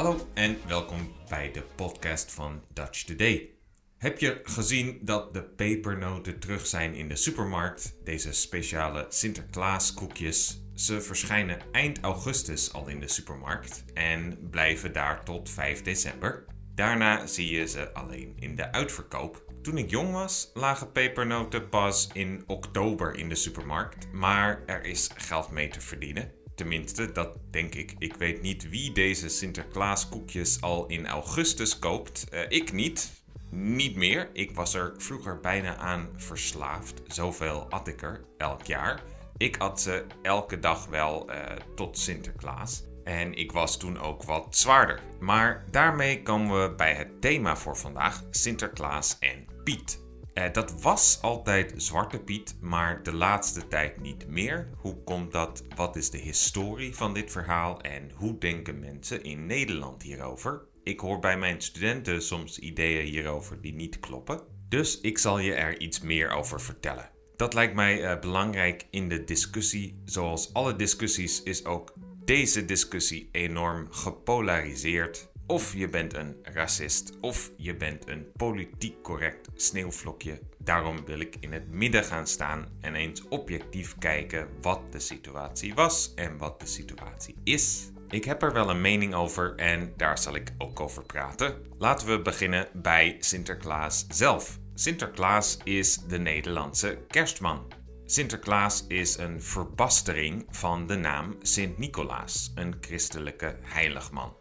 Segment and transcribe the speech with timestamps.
[0.00, 3.50] Hallo en welkom bij de podcast van Dutch Today.
[3.98, 7.94] Heb je gezien dat de pepernoten terug zijn in de supermarkt?
[8.04, 10.62] Deze speciale Sinterklaas koekjes.
[10.74, 16.44] Ze verschijnen eind augustus al in de supermarkt en blijven daar tot 5 december.
[16.74, 19.44] Daarna zie je ze alleen in de uitverkoop.
[19.62, 25.10] Toen ik jong was, lagen pepernoten pas in oktober in de supermarkt, maar er is
[25.16, 26.39] geld mee te verdienen.
[26.60, 27.94] Tenminste, dat denk ik.
[27.98, 32.26] Ik weet niet wie deze Sinterklaas koekjes al in augustus koopt.
[32.32, 33.12] Uh, ik niet.
[33.50, 34.30] Niet meer.
[34.32, 37.02] Ik was er vroeger bijna aan verslaafd.
[37.06, 39.02] Zoveel at ik er elk jaar.
[39.36, 41.36] Ik at ze elke dag wel uh,
[41.74, 42.82] tot Sinterklaas.
[43.04, 45.00] En ik was toen ook wat zwaarder.
[45.20, 50.08] Maar daarmee komen we bij het thema voor vandaag: Sinterklaas en Piet.
[50.40, 54.70] Uh, dat was altijd Zwarte Piet, maar de laatste tijd niet meer.
[54.76, 55.64] Hoe komt dat?
[55.76, 60.62] Wat is de historie van dit verhaal en hoe denken mensen in Nederland hierover?
[60.82, 64.40] Ik hoor bij mijn studenten soms ideeën hierover die niet kloppen.
[64.68, 67.10] Dus ik zal je er iets meer over vertellen.
[67.36, 70.02] Dat lijkt mij uh, belangrijk in de discussie.
[70.04, 75.29] Zoals alle discussies is ook deze discussie enorm gepolariseerd.
[75.50, 80.40] Of je bent een racist, of je bent een politiek correct sneeuwvlokje.
[80.58, 85.74] Daarom wil ik in het midden gaan staan en eens objectief kijken wat de situatie
[85.74, 87.90] was en wat de situatie is.
[88.08, 91.54] Ik heb er wel een mening over en daar zal ik ook over praten.
[91.78, 94.58] Laten we beginnen bij Sinterklaas zelf.
[94.74, 97.72] Sinterklaas is de Nederlandse kerstman.
[98.04, 104.39] Sinterklaas is een verbastering van de naam Sint-Nicolaas, een christelijke heiligman.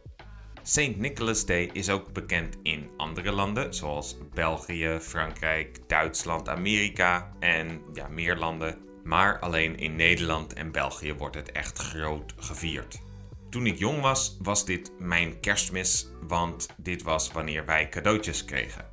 [0.63, 0.97] St.
[0.97, 8.07] Nicholas Day is ook bekend in andere landen, zoals België, Frankrijk, Duitsland, Amerika en ja,
[8.07, 8.77] meer landen.
[9.03, 12.99] Maar alleen in Nederland en België wordt het echt groot gevierd.
[13.49, 18.85] Toen ik jong was, was dit mijn kerstmis, want dit was wanneer wij cadeautjes kregen.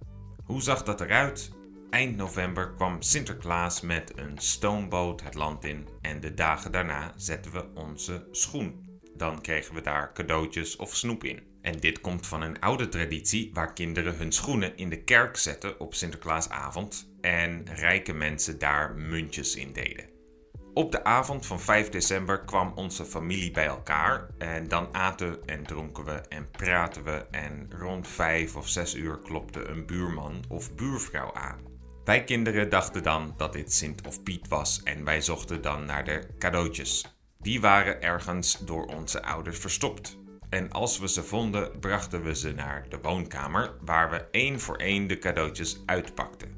[0.45, 1.51] Hoe zag dat eruit?
[1.91, 7.53] Eind november kwam Sinterklaas met een stoomboot het land in en de dagen daarna zetten
[7.53, 8.85] we onze schoen.
[9.17, 11.43] Dan kregen we daar cadeautjes of snoep in.
[11.67, 15.81] En dit komt van een oude traditie waar kinderen hun schoenen in de kerk zetten
[15.81, 20.09] op Sinterklaasavond en rijke mensen daar muntjes in deden.
[20.75, 25.63] Op de avond van 5 december kwam onze familie bij elkaar en dan aten en
[25.63, 30.75] dronken we en praten we en rond 5 of 6 uur klopte een buurman of
[30.75, 31.59] buurvrouw aan.
[32.05, 36.05] Wij kinderen dachten dan dat dit Sint of Piet was en wij zochten dan naar
[36.05, 37.17] de cadeautjes.
[37.39, 40.25] Die waren ergens door onze ouders verstopt.
[40.57, 44.77] En als we ze vonden, brachten we ze naar de woonkamer, waar we één voor
[44.77, 46.55] één de cadeautjes uitpakten.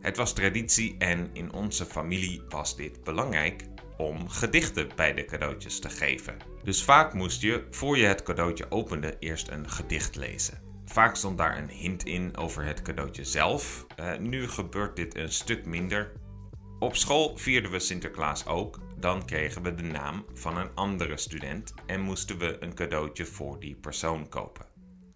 [0.00, 3.64] Het was traditie en in onze familie was dit belangrijk
[3.96, 6.36] om gedichten bij de cadeautjes te geven.
[6.62, 10.62] Dus vaak moest je, voor je het cadeautje opende, eerst een gedicht lezen.
[10.84, 13.86] Vaak stond daar een hint in over het cadeautje zelf.
[14.00, 16.12] Uh, nu gebeurt dit een stuk minder.
[16.78, 21.74] Op school vierden we Sinterklaas ook, dan kregen we de naam van een andere student
[21.86, 24.66] en moesten we een cadeautje voor die persoon kopen.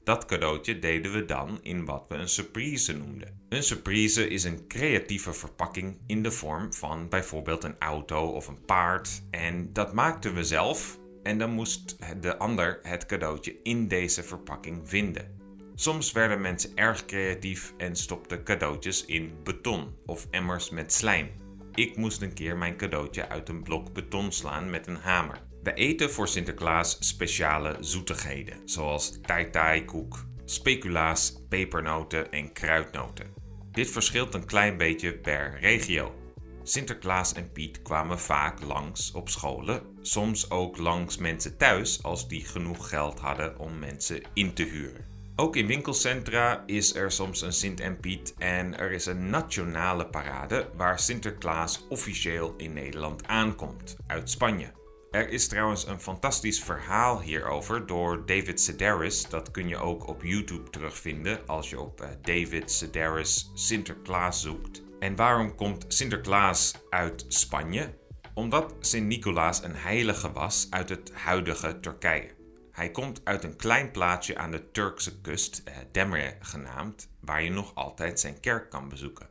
[0.04, 3.40] Dat cadeautje deden we dan in wat we een surprise noemden.
[3.48, 8.64] Een surprise is een creatieve verpakking in de vorm van bijvoorbeeld een auto of een
[8.64, 9.22] paard.
[9.30, 14.88] En dat maakten we zelf en dan moest de ander het cadeautje in deze verpakking
[14.88, 15.34] vinden.
[15.74, 21.45] Soms werden mensen erg creatief en stopten cadeautjes in beton of emmers met slijm.
[21.76, 25.42] Ik moest een keer mijn cadeautje uit een blok beton slaan met een hamer.
[25.62, 33.34] We eten voor Sinterklaas speciale zoetigheden, zoals tai koek, speculaas, pepernoten en kruidnoten.
[33.70, 36.14] Dit verschilt een klein beetje per regio.
[36.62, 42.44] Sinterklaas en Piet kwamen vaak langs op scholen, soms ook langs mensen thuis als die
[42.44, 45.15] genoeg geld hadden om mensen in te huren.
[45.38, 50.06] Ook in winkelcentra is er soms een Sint en Piet en er is een nationale
[50.06, 54.72] parade waar Sinterklaas officieel in Nederland aankomt, uit Spanje.
[55.10, 59.28] Er is trouwens een fantastisch verhaal hierover door David Sedaris.
[59.28, 64.82] Dat kun je ook op YouTube terugvinden als je op eh, David Sedaris Sinterklaas zoekt.
[64.98, 67.94] En waarom komt Sinterklaas uit Spanje?
[68.34, 72.35] Omdat Sint Nicolaas een heilige was uit het huidige Turkije.
[72.76, 77.50] Hij komt uit een klein plaatsje aan de Turkse kust, eh, Demre genaamd, waar je
[77.50, 79.28] nog altijd zijn kerk kan bezoeken.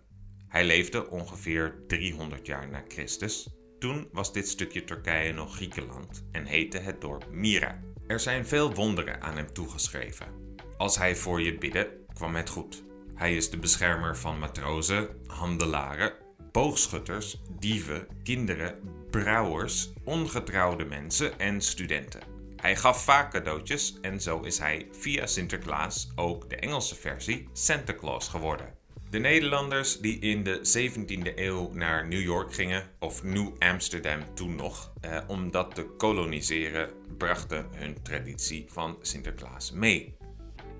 [0.48, 3.50] Hij leefde ongeveer 300 jaar na Christus.
[3.80, 7.80] Toen was dit stukje Turkije nog Griekenland en heette het dorp Myra.
[8.08, 10.56] Er zijn veel wonderen aan hem toegeschreven.
[10.78, 12.84] Als hij voor je bidde, kwam het goed.
[13.16, 16.14] Hij is de beschermer van matrozen, handelaren,
[16.52, 22.35] boogschutters, dieven, kinderen, brouwers, ongetrouwde mensen en studenten.
[22.66, 27.94] Hij gaf vaak cadeautjes en zo is hij via Sinterklaas ook de Engelse versie Santa
[27.94, 28.74] Claus geworden.
[29.10, 34.56] De Nederlanders die in de 17e eeuw naar New York gingen, of New Amsterdam toen
[34.56, 40.18] nog, eh, om dat te koloniseren, brachten hun traditie van Sinterklaas mee.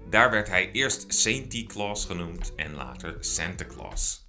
[0.10, 4.26] Daar werd hij eerst Saint Claus genoemd en later Santa Claus.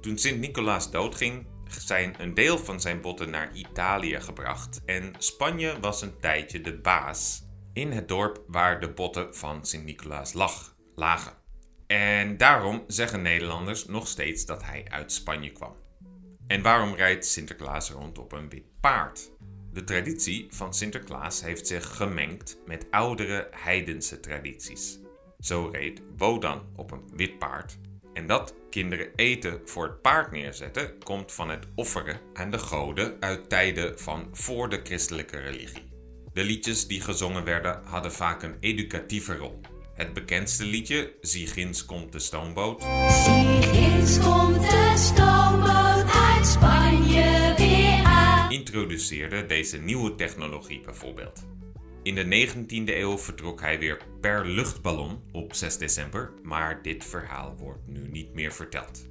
[0.00, 6.02] Toen Sint-Nicolaas doodging, zijn een deel van zijn botten naar Italië gebracht en Spanje was
[6.02, 11.32] een tijdje de baas in het dorp waar de botten van Sint-Nicolaas lag, lagen.
[11.86, 15.76] En daarom zeggen Nederlanders nog steeds dat hij uit Spanje kwam.
[16.46, 19.30] En waarom rijdt Sinterklaas rond op een wit paard?
[19.72, 24.98] De traditie van Sinterklaas heeft zich gemengd met oudere heidense tradities.
[25.38, 27.78] Zo reed Wodan op een wit paard.
[28.18, 33.16] En dat kinderen eten voor het paard neerzetten komt van het offeren aan de goden
[33.20, 35.90] uit tijden van voor de christelijke religie.
[36.32, 39.60] De liedjes die gezongen werden hadden vaak een educatieve rol.
[39.94, 42.82] Het bekendste liedje, Ziegins komt de stoomboot.
[43.08, 48.50] Ziegins komt de stoomboot uit Spanje weer aan.
[48.50, 51.46] Introduceerde deze nieuwe technologie bijvoorbeeld.
[52.08, 57.56] In de 19e eeuw vertrok hij weer per luchtballon op 6 december, maar dit verhaal
[57.56, 59.06] wordt nu niet meer verteld.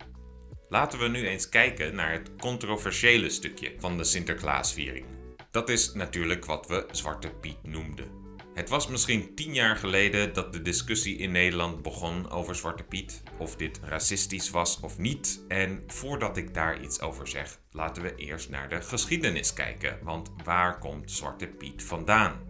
[0.69, 5.05] Laten we nu eens kijken naar het controversiële stukje van de Sinterklaasviering.
[5.51, 8.11] Dat is natuurlijk wat we Zwarte Piet noemden.
[8.53, 13.23] Het was misschien tien jaar geleden dat de discussie in Nederland begon over Zwarte Piet,
[13.37, 15.43] of dit racistisch was of niet.
[15.47, 20.31] En voordat ik daar iets over zeg, laten we eerst naar de geschiedenis kijken, want
[20.43, 22.46] waar komt Zwarte Piet vandaan?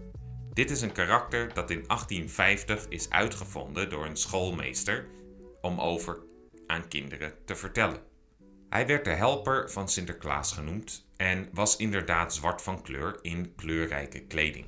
[0.57, 5.07] Dit is een karakter dat in 1850 is uitgevonden door een schoolmeester
[5.62, 6.19] om over
[6.68, 7.98] aan kinderen te vertellen.
[8.69, 14.25] Hij werd de helper van Sinterklaas genoemd en was inderdaad zwart van kleur in kleurrijke
[14.25, 14.65] kleding.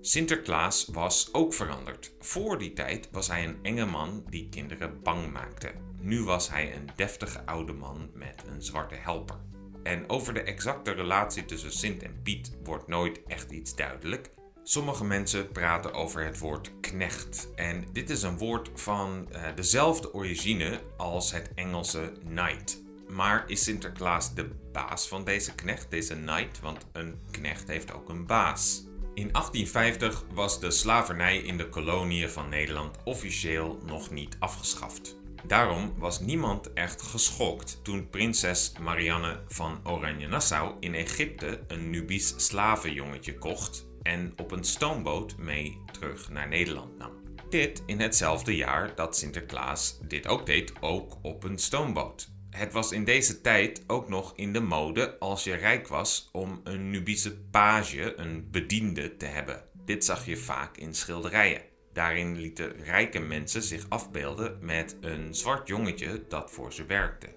[0.00, 2.12] Sinterklaas was ook veranderd.
[2.18, 5.72] Voor die tijd was hij een enge man die kinderen bang maakte.
[6.00, 9.36] Nu was hij een deftige oude man met een zwarte helper.
[9.82, 14.36] En over de exacte relatie tussen Sint en Piet wordt nooit echt iets duidelijk.
[14.70, 17.48] Sommige mensen praten over het woord knecht.
[17.54, 22.82] En dit is een woord van uh, dezelfde origine als het Engelse knight.
[23.08, 26.60] Maar is Sinterklaas de baas van deze knecht, deze knight?
[26.60, 28.84] Want een knecht heeft ook een baas.
[29.14, 35.16] In 1850 was de slavernij in de koloniën van Nederland officieel nog niet afgeschaft.
[35.46, 43.38] Daarom was niemand echt geschokt toen prinses Marianne van Oranje-Nassau in Egypte een Nubisch slavenjongetje
[43.38, 47.12] kocht en op een stoomboot mee terug naar Nederland nam.
[47.50, 52.30] Dit in hetzelfde jaar dat Sinterklaas dit ook deed, ook op een stoomboot.
[52.50, 56.60] Het was in deze tijd ook nog in de mode als je rijk was om
[56.64, 59.64] een Nubische page, een bediende, te hebben.
[59.84, 61.62] Dit zag je vaak in schilderijen.
[61.92, 67.28] Daarin lieten rijke mensen zich afbeelden met een zwart jongetje dat voor ze werkte.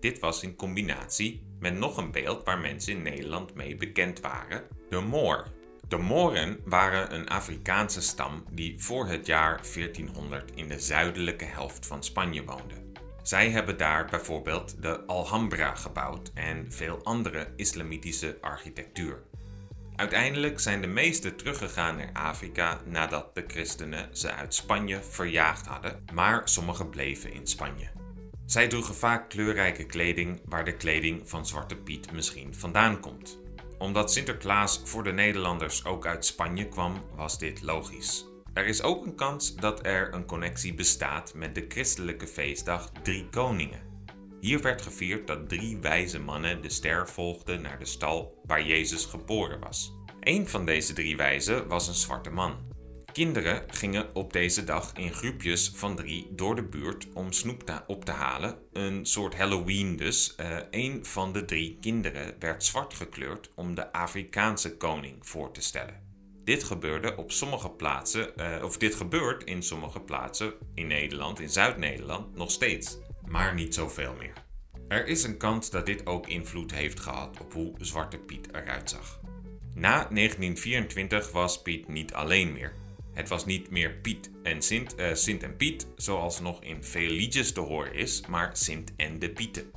[0.00, 4.64] Dit was in combinatie met nog een beeld waar mensen in Nederland mee bekend waren:
[4.88, 5.57] de Moor.
[5.88, 11.86] De Moren waren een Afrikaanse stam die voor het jaar 1400 in de zuidelijke helft
[11.86, 12.74] van Spanje woonde.
[13.22, 19.22] Zij hebben daar bijvoorbeeld de Alhambra gebouwd en veel andere islamitische architectuur.
[19.96, 26.04] Uiteindelijk zijn de meesten teruggegaan naar Afrika nadat de christenen ze uit Spanje verjaagd hadden,
[26.12, 27.90] maar sommigen bleven in Spanje.
[28.46, 33.38] Zij droegen vaak kleurrijke kleding waar de kleding van Zwarte Piet misschien vandaan komt.
[33.78, 38.26] Omdat Sinterklaas voor de Nederlanders ook uit Spanje kwam, was dit logisch.
[38.52, 43.28] Er is ook een kans dat er een connectie bestaat met de christelijke feestdag Drie
[43.30, 43.80] Koningen.
[44.40, 49.04] Hier werd gevierd dat drie wijze mannen de ster volgden naar de stal waar Jezus
[49.04, 49.92] geboren was.
[50.20, 52.67] Een van deze drie wijzen was een zwarte man.
[53.18, 58.04] Kinderen gingen op deze dag in groepjes van drie door de buurt om snoep op
[58.04, 58.58] te halen.
[58.72, 60.34] Een soort Halloween dus.
[60.40, 65.60] Uh, een van de drie kinderen werd zwart gekleurd om de Afrikaanse koning voor te
[65.60, 66.00] stellen.
[66.44, 71.50] Dit gebeurde op sommige plaatsen, uh, of dit gebeurt in sommige plaatsen in Nederland, in
[71.50, 72.98] Zuid-Nederland, nog steeds.
[73.24, 74.34] Maar niet zoveel meer.
[74.88, 78.90] Er is een kans dat dit ook invloed heeft gehad op hoe Zwarte Piet eruit
[78.90, 79.20] zag.
[79.74, 82.86] Na 1924 was Piet niet alleen meer.
[83.18, 87.10] Het was niet meer Piet en Sint, uh, Sint en Piet, zoals nog in veel
[87.10, 89.70] liedjes te horen is, maar Sint en de Pieten.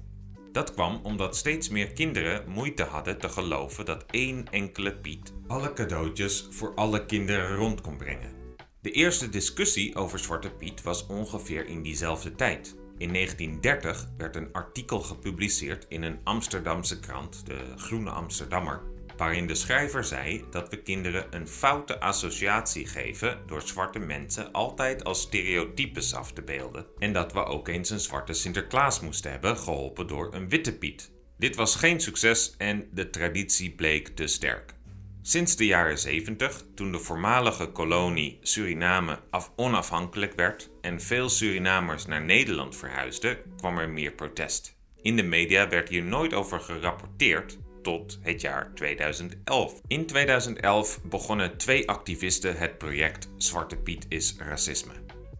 [0.51, 5.73] Dat kwam omdat steeds meer kinderen moeite hadden te geloven dat één enkele Piet alle
[5.73, 8.33] cadeautjes voor alle kinderen rond kon brengen.
[8.81, 12.75] De eerste discussie over Zwarte Piet was ongeveer in diezelfde tijd.
[12.97, 18.90] In 1930 werd een artikel gepubliceerd in een Amsterdamse krant, de Groene Amsterdammer,
[19.21, 25.03] waarin de schrijver zei dat we kinderen een foute associatie geven door zwarte mensen altijd
[25.03, 29.57] als stereotypes af te beelden en dat we ook eens een zwarte Sinterklaas moesten hebben,
[29.57, 31.11] geholpen door een witte Piet.
[31.37, 34.73] Dit was geen succes en de traditie bleek te sterk.
[35.21, 42.05] Sinds de jaren 70, toen de voormalige kolonie Suriname af onafhankelijk werd en veel Surinamers
[42.05, 44.79] naar Nederland verhuisden, kwam er meer protest.
[45.01, 49.81] In de media werd hier nooit over gerapporteerd tot het jaar 2011.
[49.87, 54.93] In 2011 begonnen twee activisten het project Zwarte Piet is racisme.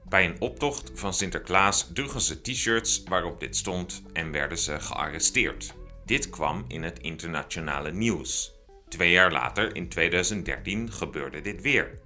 [0.10, 5.74] Bij een optocht van Sinterklaas droegen ze t-shirts waarop dit stond en werden ze gearresteerd.
[6.06, 8.54] Dit kwam in het internationale nieuws.
[8.88, 12.00] Twee jaar later, in 2013, gebeurde dit weer.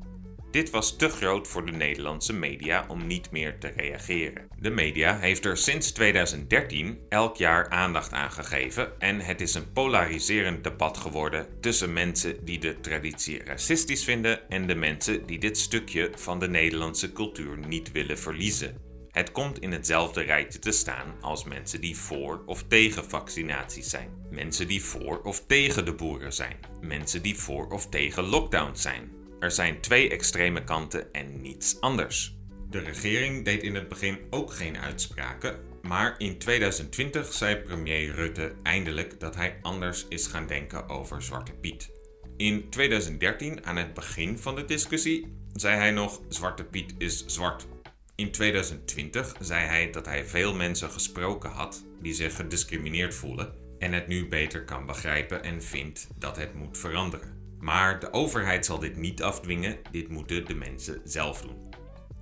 [0.55, 4.47] Dit was te groot voor de Nederlandse media om niet meer te reageren.
[4.59, 9.71] De media heeft er sinds 2013 elk jaar aandacht aan gegeven en het is een
[9.71, 15.57] polariserend debat geworden tussen mensen die de traditie racistisch vinden en de mensen die dit
[15.57, 18.77] stukje van de Nederlandse cultuur niet willen verliezen.
[19.11, 24.09] Het komt in hetzelfde rijtje te staan als mensen die voor of tegen vaccinaties zijn.
[24.29, 26.55] Mensen die voor of tegen de boeren zijn.
[26.81, 29.23] Mensen die voor of tegen lockdowns zijn.
[29.45, 32.37] Er zijn twee extreme kanten en niets anders.
[32.69, 38.55] De regering deed in het begin ook geen uitspraken, maar in 2020 zei premier Rutte
[38.63, 41.91] eindelijk dat hij anders is gaan denken over Zwarte Piet.
[42.37, 47.67] In 2013, aan het begin van de discussie, zei hij nog: Zwarte Piet is zwart.
[48.15, 53.93] In 2020 zei hij dat hij veel mensen gesproken had die zich gediscrimineerd voelen en
[53.93, 57.44] het nu beter kan begrijpen en vindt dat het moet veranderen.
[57.59, 61.73] Maar de overheid zal dit niet afdwingen, dit moeten de mensen zelf doen.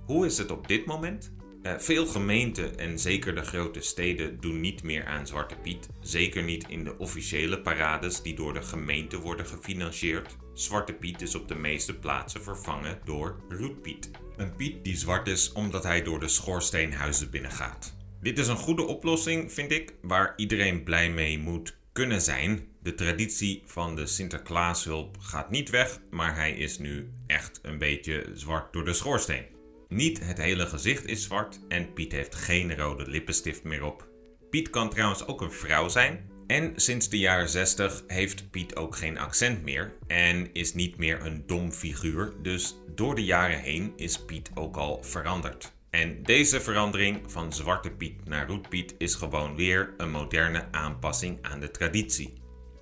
[0.06, 1.32] Hoe is het op dit moment?
[1.62, 5.88] Uh, veel gemeenten en zeker de grote steden doen niet meer aan Zwarte Piet.
[6.00, 10.36] Zeker niet in de officiële parades die door de gemeente worden gefinancierd.
[10.54, 14.10] Zwarte Piet is op de meeste plaatsen vervangen door Roetpiet.
[14.36, 17.96] Een Piet die zwart is omdat hij door de schoorsteenhuizen binnengaat.
[18.20, 22.66] Dit is een goede oplossing, vind ik, waar iedereen blij mee moet kunnen zijn.
[22.82, 28.26] De traditie van de Sinterklaashulp gaat niet weg, maar hij is nu echt een beetje
[28.32, 29.44] zwart door de schoorsteen.
[29.88, 34.08] Niet het hele gezicht is zwart en Piet heeft geen rode lippenstift meer op.
[34.50, 36.30] Piet kan trouwens ook een vrouw zijn.
[36.46, 41.26] En sinds de jaren 60 heeft Piet ook geen accent meer en is niet meer
[41.26, 42.32] een dom figuur.
[42.42, 45.73] Dus door de jaren heen is Piet ook al veranderd.
[45.94, 51.60] En deze verandering van Zwarte Piet naar Roetpiet is gewoon weer een moderne aanpassing aan
[51.60, 52.32] de traditie.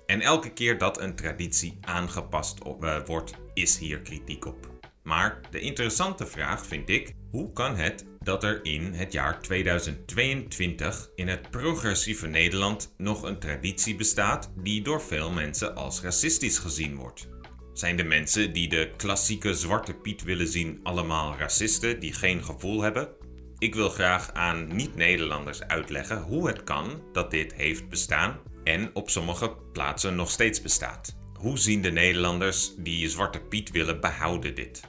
[0.05, 4.69] En elke keer dat een traditie aangepast eh, wordt, is hier kritiek op.
[5.03, 11.09] Maar de interessante vraag vind ik: hoe kan het dat er in het jaar 2022
[11.15, 16.95] in het progressieve Nederland nog een traditie bestaat die door veel mensen als racistisch gezien
[16.95, 17.27] wordt?
[17.73, 22.81] Zijn de mensen die de klassieke Zwarte Piet willen zien allemaal racisten die geen gevoel
[22.81, 23.09] hebben?
[23.57, 29.09] Ik wil graag aan niet-Nederlanders uitleggen hoe het kan dat dit heeft bestaan en op
[29.09, 31.17] sommige plaatsen nog steeds bestaat.
[31.33, 34.81] Hoe zien de Nederlanders die Zwarte Piet willen behouden dit?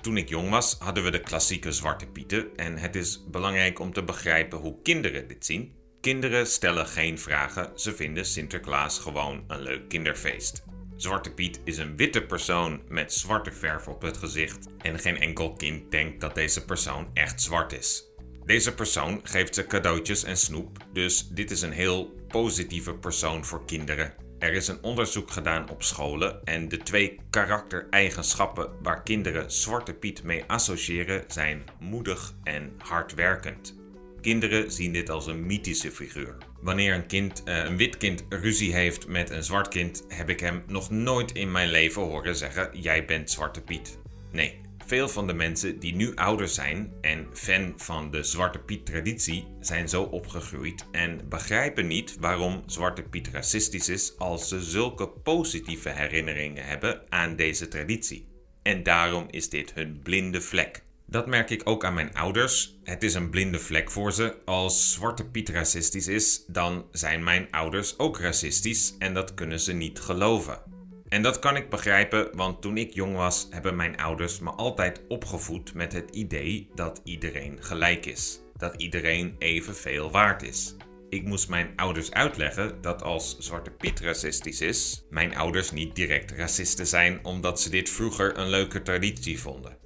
[0.00, 3.92] Toen ik jong was, hadden we de klassieke Zwarte Pieten en het is belangrijk om
[3.92, 5.74] te begrijpen hoe kinderen dit zien.
[6.00, 10.64] Kinderen stellen geen vragen, ze vinden Sinterklaas gewoon een leuk kinderfeest.
[10.96, 15.52] Zwarte Piet is een witte persoon met zwarte verf op het gezicht en geen enkel
[15.52, 18.04] kind denkt dat deze persoon echt zwart is.
[18.44, 23.64] Deze persoon geeft ze cadeautjes en snoep, dus dit is een heel positieve persoon voor
[23.64, 24.14] kinderen.
[24.38, 30.22] Er is een onderzoek gedaan op scholen en de twee karaktereigenschappen waar kinderen Zwarte Piet
[30.22, 33.76] mee associëren zijn moedig en hardwerkend.
[34.20, 36.36] Kinderen zien dit als een mythische figuur.
[36.66, 40.40] Wanneer een, kind, eh, een wit kind ruzie heeft met een zwart kind, heb ik
[40.40, 43.98] hem nog nooit in mijn leven horen zeggen: Jij bent Zwarte Piet.
[44.32, 49.46] Nee, veel van de mensen die nu ouder zijn en fan van de Zwarte Piet-traditie
[49.60, 55.88] zijn zo opgegroeid en begrijpen niet waarom Zwarte Piet racistisch is als ze zulke positieve
[55.88, 58.28] herinneringen hebben aan deze traditie.
[58.62, 60.85] En daarom is dit hun blinde vlek.
[61.08, 62.76] Dat merk ik ook aan mijn ouders.
[62.84, 64.36] Het is een blinde vlek voor ze.
[64.44, 69.72] Als Zwarte Piet racistisch is, dan zijn mijn ouders ook racistisch en dat kunnen ze
[69.72, 70.62] niet geloven.
[71.08, 75.00] En dat kan ik begrijpen, want toen ik jong was, hebben mijn ouders me altijd
[75.08, 78.40] opgevoed met het idee dat iedereen gelijk is.
[78.56, 80.76] Dat iedereen evenveel waard is.
[81.08, 86.30] Ik moest mijn ouders uitleggen dat als Zwarte Piet racistisch is, mijn ouders niet direct
[86.30, 89.85] racisten zijn omdat ze dit vroeger een leuke traditie vonden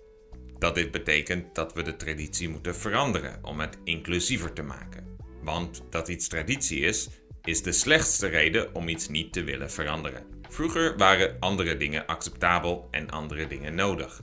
[0.61, 5.17] dat dit betekent dat we de traditie moeten veranderen om het inclusiever te maken.
[5.43, 7.09] Want dat iets traditie is,
[7.43, 10.25] is de slechtste reden om iets niet te willen veranderen.
[10.49, 14.23] Vroeger waren andere dingen acceptabel en andere dingen nodig.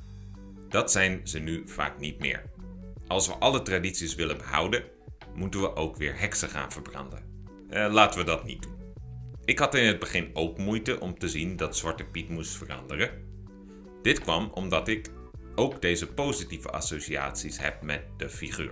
[0.70, 2.44] Dat zijn ze nu vaak niet meer.
[3.08, 4.84] Als we alle tradities willen behouden,
[5.34, 7.24] moeten we ook weer heksen gaan verbranden.
[7.70, 8.78] Eh, laten we dat niet doen.
[9.46, 13.10] Ik had in het begin ook moeite om te zien dat Zwarte Piet moest veranderen.
[14.02, 15.10] Dit kwam omdat ik
[15.58, 18.72] ook deze positieve associaties heb met de figuur.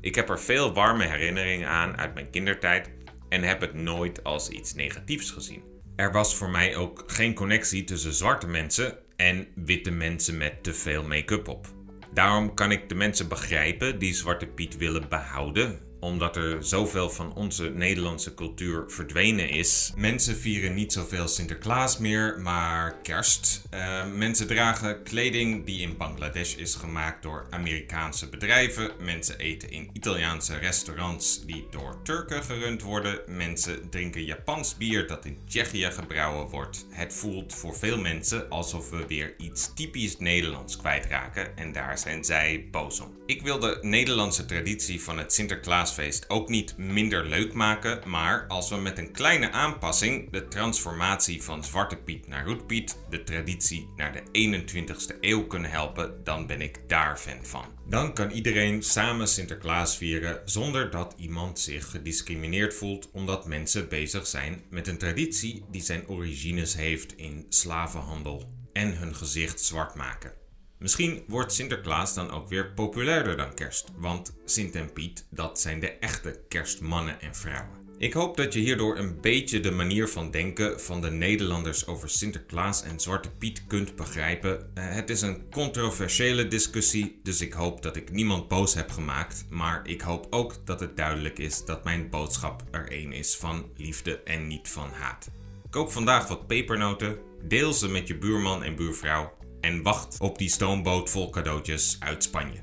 [0.00, 2.90] Ik heb er veel warme herinneringen aan uit mijn kindertijd
[3.28, 5.62] en heb het nooit als iets negatiefs gezien.
[5.96, 10.74] Er was voor mij ook geen connectie tussen zwarte mensen en witte mensen met te
[10.74, 11.66] veel make-up op.
[12.12, 17.34] Daarom kan ik de mensen begrijpen die Zwarte Piet willen behouden omdat er zoveel van
[17.34, 19.92] onze Nederlandse cultuur verdwenen is.
[19.96, 23.62] Mensen vieren niet zoveel Sinterklaas meer, maar kerst.
[23.74, 28.90] Uh, mensen dragen kleding die in Bangladesh is gemaakt door Amerikaanse bedrijven.
[29.00, 33.20] Mensen eten in Italiaanse restaurants die door Turken gerund worden.
[33.26, 36.86] Mensen drinken Japans bier dat in Tsjechië gebrouwen wordt.
[36.90, 42.24] Het voelt voor veel mensen alsof we weer iets typisch Nederlands kwijtraken en daar zijn
[42.24, 43.16] zij boos om.
[43.26, 45.91] Ik wil de Nederlandse traditie van het Sinterklaas
[46.28, 51.64] ook niet minder leuk maken, maar als we met een kleine aanpassing de transformatie van
[51.64, 54.22] Zwarte Piet naar Roetpiet, de traditie naar de
[54.60, 57.64] 21ste eeuw kunnen helpen, dan ben ik daar fan van.
[57.88, 64.26] Dan kan iedereen samen Sinterklaas vieren zonder dat iemand zich gediscrimineerd voelt omdat mensen bezig
[64.26, 70.41] zijn met een traditie die zijn origines heeft in slavenhandel en hun gezicht zwart maken.
[70.82, 75.80] Misschien wordt Sinterklaas dan ook weer populairder dan kerst, want Sint en Piet, dat zijn
[75.80, 77.80] de echte kerstmannen en vrouwen.
[77.98, 82.08] Ik hoop dat je hierdoor een beetje de manier van denken van de Nederlanders over
[82.08, 84.70] Sinterklaas en Zwarte Piet kunt begrijpen.
[84.74, 89.44] Eh, het is een controversiële discussie, dus ik hoop dat ik niemand boos heb gemaakt.
[89.50, 93.70] Maar ik hoop ook dat het duidelijk is dat mijn boodschap er één is van
[93.76, 95.30] liefde en niet van haat.
[95.70, 100.50] Koop vandaag wat pepernoten, deel ze met je buurman en buurvrouw en wacht op die
[100.50, 102.62] stoomboot vol cadeautjes uit Spanje.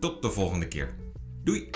[0.00, 0.94] Tot de volgende keer.
[1.44, 1.70] Doei!